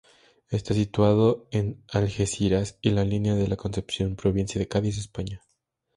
[0.49, 5.43] Está situado en Algeciras y La Línea de la Concepción, provincia de Cádiz, España.